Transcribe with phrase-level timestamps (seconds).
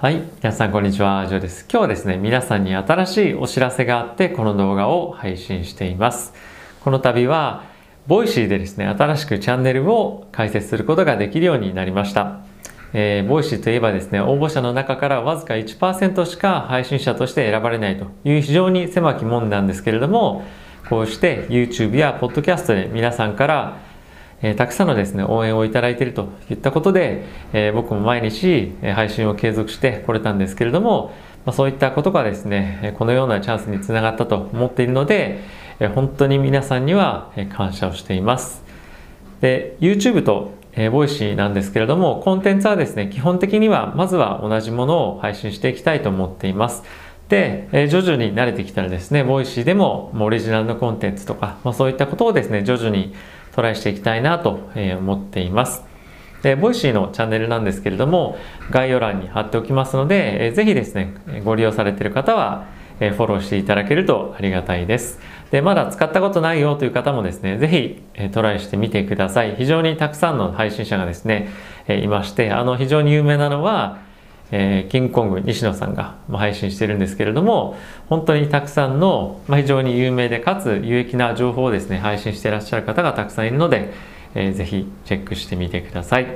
[0.00, 0.22] はい。
[0.40, 1.26] 皆さん、こんにちは。
[1.26, 1.66] ジョーです。
[1.68, 6.34] 今日はですね、皆さんに新しいお知らせがあって、この動画を配信しています。
[6.84, 7.64] この度は、
[8.06, 12.42] ボイシーでですね、新しくチャンネルを開設することができるようになりました。
[12.92, 20.44] えー、ボイシーといえばですね、応募者の中からわずか1%しか配信者として選ばれないという非常に狭き門なんですけれども、
[20.88, 23.87] こうして YouTube や Podcast で皆さんから
[24.42, 31.12] えー、たくさんのですね、応援をいただいているといったことで、えー、僕も毎日、配信を継続してこれたんですけれども、
[31.44, 35.40] まあ、そういったことがですね、このようなチャンスにつながったと思っているので、
[35.80, 38.64] え本当に皆さんには感謝をしています。
[39.40, 46.84] で、YouTube とえー、 Voicy なんですけれども、コンテンツはですね、基本的にはまずは同じものを配信していきたいと思っています。
[47.28, 53.12] で、えー、徐々に慣れてきたらですね、 Voicy でももうオリジナルのコンテンツとか、まあ、そういったことをですね、徐々に
[53.52, 55.84] トライしていきたいなと思っています。
[56.42, 58.38] で、 Voicy のチャンネルなんですけれども、
[58.70, 62.66] 概要欄に貼っておきますので、えー、ぜひですね、ご利用されている方は、
[63.00, 65.20] えフォローしていただけるとありがたいです。
[65.50, 69.54] で、まだ使ったことないよという方もですね、ぜひ、えトライしてみてください。
[69.56, 71.48] 非常にたくさんの配信者がですね、
[71.86, 73.98] えいまして、あの、非常に有名なのは、
[74.50, 77.76] えー、キングコング西野さんが配信してるんですけれども
[78.08, 83.92] 本当にたくさんの、まあ、非常に有名でかつ有益な情報をですね配信していらっしゃる方がたくさんいるので、
[84.34, 86.26] えー、ぜひチェックしてみてください。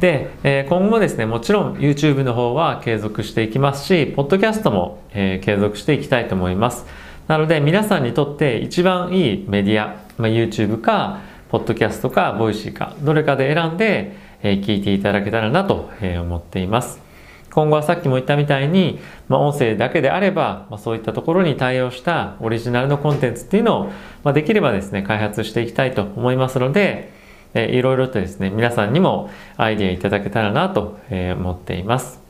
[0.00, 6.86] で、えー、今後もですねもちろん YouTube の方は継続していきますしポッドキャストも、えー、継続していきたいと思います。
[7.26, 17.08] なので皆さんにとって一番いいメディア、まあ、YouTube かポッドキャストか Voicy かどれかで選んでえ聞いていただけたらなと思っています。
[17.50, 23.84] 今後はさっきも言ったみたいに、まあ、音声だけであれば、まあ、そういったところに対応したオリジナルのコンテンツっていうのを、
[24.22, 27.10] まあ、できればですね、開発していきたいと思いますので、
[27.54, 32.20] えいろいろとですね、皆さんにもアイディアいただけたらなと、え思っています。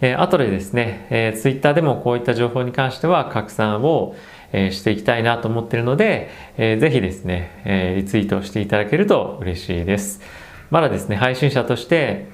[0.00, 4.14] えー、後でですね、えー、Twitter でもこういった情報に関しては拡散を、
[4.52, 10.20] え、していきたいなと思っているので、えー、ぜひですね、えリツイートしていただけると嬉しいです。
[10.70, 12.28] まだですね、配信者として、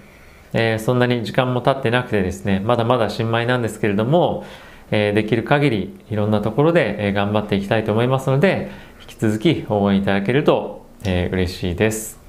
[0.52, 4.44] えー、そんなに時間も経ってなくてですね、まだまだ新米なんですけれども、
[4.90, 8.70] えー、できる限りいろんなところで、えー、頑張っていきたいと思いますので、
[9.00, 12.20] 引き続き応援いただけると、えー、嬉しいです。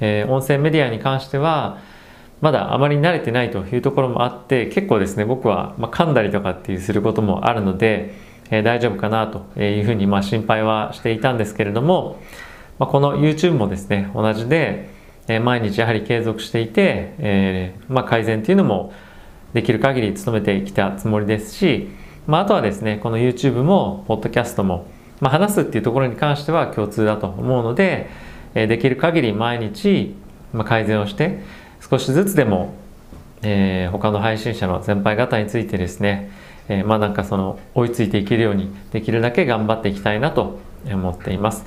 [0.00, 1.78] えー、音声メディアに関しては、
[2.40, 8.14] まだあまり慣れてないというところもあって、結構ですね、僕は、まあ、噛んだりとかっていうすることもあるので、
[8.50, 12.18] え、大丈夫かなというふうに、まあ、心配はしていたんですけれども、
[12.78, 14.88] まあ、この YouTube もですね、同じで、
[15.30, 18.92] え毎日やはり継続していて、えー、まあ、改善っていうのも
[19.52, 21.88] できる限り努めてきたつもりですし、
[22.26, 24.88] まあ、あとはですねこの YouTube も Podcast も、
[25.20, 28.10] まあ、話すっていうところに関しては共通だと思うので、
[28.54, 30.16] えー、できる限り毎日、
[30.52, 31.42] ま改善をして
[31.88, 32.74] 少しずつでも、
[33.42, 36.30] えー、他の配信者の先輩方についてですね、
[36.68, 41.64] えまあなんかその追いついていけるようにできるだけ頑張っていきたいなと思っています。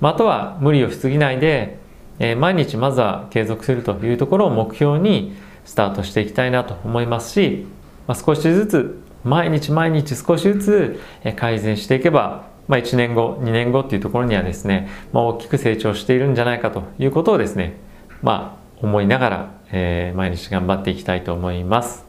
[0.00, 1.78] まあ、あとは無理をしすぎないで
[2.18, 7.66] え、毎日まずは継続するというところを目標にスタートしていきたいなと思いますし、
[8.06, 11.00] まあ、少しずつ毎日毎日少しずつ
[11.36, 17.76] 改善していけば、まあ、1年後2年後っていうところにはですね、まあ、大きく成長しているんじゃないかということをですね
[18.22, 22.04] まあ思いながら、えー、毎日頑張っていきたいと思います、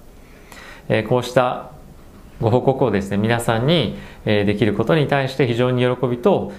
[0.90, 1.72] えー、こうした
[2.42, 6.52] ご報告をですね皆さんに、え、できることに対して非常に喜びと、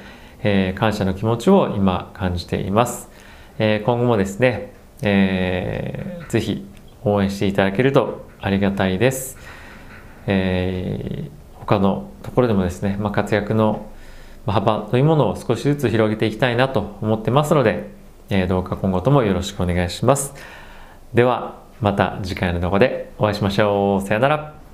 [0.42, 3.10] え、感謝の気持ちを今感じています。
[3.58, 4.72] え今後もですね、
[5.02, 6.66] えー、ぜひ
[7.04, 9.38] 応援していただけるとありがたいです。
[10.26, 13.86] えー、他のところでもですね、まあ、活躍の
[14.46, 17.90] 幅というものを少しずつ広げていきたいなと思ってますので、
[18.30, 20.34] えー、どうか今後ともよろしくお願いします。
[21.14, 24.06] では、また次回の動画でお会いしましょう。
[24.06, 24.65] さよなら。